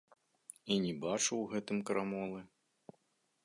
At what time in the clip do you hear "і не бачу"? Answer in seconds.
0.75-1.27